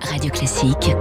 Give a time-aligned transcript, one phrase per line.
[0.00, 0.96] Radio Classique.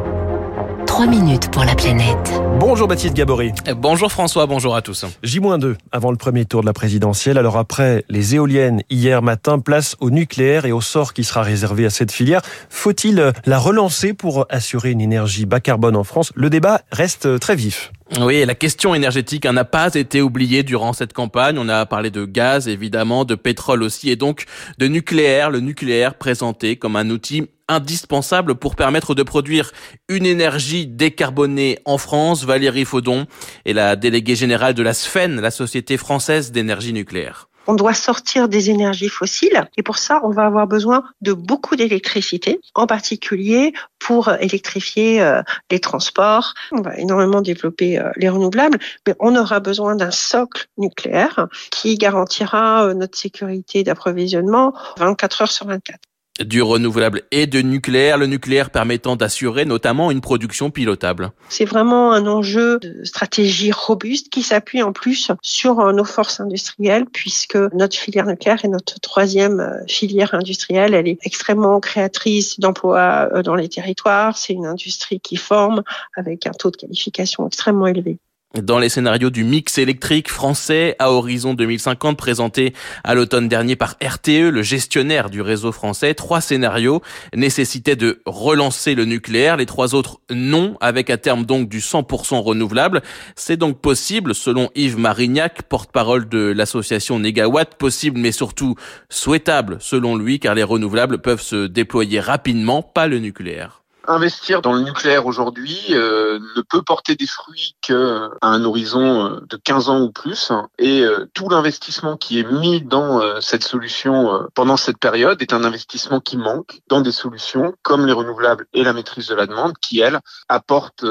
[0.85, 2.41] 3 minutes pour la planète.
[2.59, 3.53] Bonjour Baptiste Gabory.
[3.77, 5.05] Bonjour François, bonjour à tous.
[5.23, 7.37] J-2 avant le premier tour de la présidentielle.
[7.37, 11.85] Alors après les éoliennes hier matin, place au nucléaire et au sort qui sera réservé
[11.85, 12.41] à cette filière.
[12.69, 16.31] Faut-il la relancer pour assurer une énergie bas carbone en France?
[16.35, 17.91] Le débat reste très vif.
[18.17, 21.59] Oui, la question énergétique n'a pas été oubliée durant cette campagne.
[21.59, 24.45] On a parlé de gaz, évidemment, de pétrole aussi, et donc
[24.79, 25.51] de nucléaire.
[25.51, 29.71] Le nucléaire présenté comme un outil indispensable pour permettre de produire
[30.07, 32.45] une énergie décarbonée en France.
[32.45, 33.27] Valérie Faudon
[33.65, 37.47] est la déléguée générale de la SFEN, la Société française d'énergie nucléaire.
[37.67, 41.75] On doit sortir des énergies fossiles et pour ça, on va avoir besoin de beaucoup
[41.75, 43.73] d'électricité, en particulier
[44.09, 46.55] pour électrifier euh, les transports.
[46.71, 51.95] On va énormément développer euh, les renouvelables, mais on aura besoin d'un socle nucléaire qui
[51.95, 56.08] garantira euh, notre sécurité d'approvisionnement 24 heures sur 24
[56.43, 61.31] du renouvelable et de nucléaire, le nucléaire permettant d'assurer notamment une production pilotable.
[61.49, 66.39] C'est vraiment un enjeu de stratégie robuste qui s'appuie en plus sur euh, nos forces
[66.39, 70.93] industrielles puisque notre filière nucléaire est notre troisième euh, filière industrielle.
[70.93, 74.37] Elle est extrêmement créatrice d'emplois euh, dans les territoires.
[74.37, 75.83] C'est une industrie qui forme
[76.15, 78.19] avec un taux de qualification extrêmement élevé.
[78.55, 83.95] Dans les scénarios du mix électrique français à horizon 2050 présenté à l'automne dernier par
[84.03, 87.03] RTE, le gestionnaire du réseau français, trois scénarios
[87.35, 92.39] nécessitaient de relancer le nucléaire, les trois autres non, avec à terme donc du 100%
[92.39, 93.03] renouvelable.
[93.35, 98.73] C'est donc possible, selon Yves Marignac, porte-parole de l'association Negawatt, possible mais surtout
[99.09, 104.73] souhaitable selon lui, car les renouvelables peuvent se déployer rapidement, pas le nucléaire investir dans
[104.73, 109.89] le nucléaire aujourd'hui euh, ne peut porter des fruits qu'à un horizon euh, de 15
[109.89, 110.51] ans ou plus.
[110.77, 115.63] Et euh, tout l'investissement qui est mis dans cette solution pendant cette période est un
[115.63, 119.73] investissement qui manque dans des solutions comme les renouvelables et la maîtrise de la demande
[119.79, 121.05] qui, elles, apportent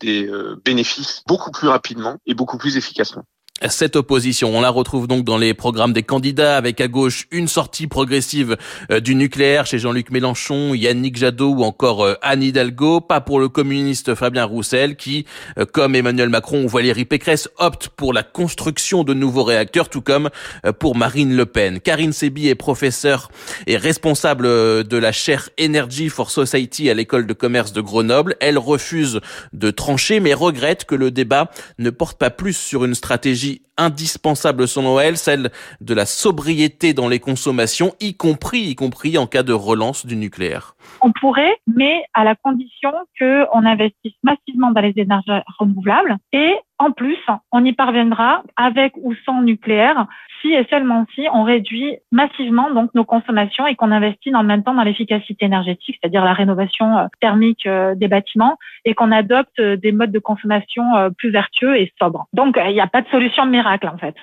[0.00, 0.30] des
[0.64, 3.24] bénéfices beaucoup plus rapidement et beaucoup plus efficacement
[3.68, 4.56] cette opposition.
[4.56, 8.56] On la retrouve donc dans les programmes des candidats avec à gauche une sortie progressive
[8.90, 13.00] euh, du nucléaire chez Jean-Luc Mélenchon, Yannick Jadot ou encore euh, Anne Hidalgo.
[13.00, 15.26] Pas pour le communiste Fabien Roussel qui,
[15.58, 20.02] euh, comme Emmanuel Macron ou Valérie Pécresse, opte pour la construction de nouveaux réacteurs, tout
[20.02, 20.30] comme
[20.78, 21.80] pour Marine Le Pen.
[21.80, 23.30] Karine Sebi est professeure
[23.66, 28.36] et responsable de la chaire Energy for Society à l'école de commerce de Grenoble.
[28.40, 29.20] Elle refuse
[29.52, 34.68] de trancher mais regrette que le débat ne porte pas plus sur une stratégie indispensable
[34.68, 39.42] selon elle, celle de la sobriété dans les consommations, y compris, y compris en cas
[39.42, 40.74] de relance du nucléaire.
[41.00, 46.90] On pourrait, mais à la condition qu'on investisse massivement dans les énergies renouvelables et en
[46.90, 47.18] plus,
[47.52, 50.06] on y parviendra avec ou sans nucléaire
[50.40, 54.64] si et seulement si on réduit massivement donc nos consommations et qu'on investit en même
[54.64, 59.60] temps dans l'efficacité énergétique, c'est-à-dire la rénovation euh, thermique euh, des bâtiments et qu'on adopte
[59.60, 60.82] euh, des modes de consommation
[61.16, 62.26] plus vertueux et sobres.
[62.32, 64.16] Donc, il n'y a pas de solution miracle en fait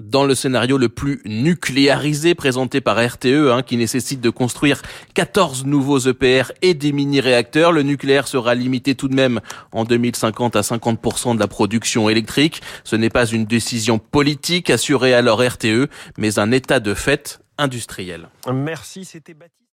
[0.00, 4.82] dans le scénario le plus nucléarisé présenté par RTE, hein, qui nécessite de construire
[5.14, 9.40] 14 nouveaux EPR et des mini-réacteurs, le nucléaire sera limité tout de même
[9.72, 12.62] en 2050 à 50% de la production électrique.
[12.84, 18.28] Ce n'est pas une décision politique assurée alors RTE, mais un état de fait industriel.
[18.52, 19.56] Merci, c'était Baptiste.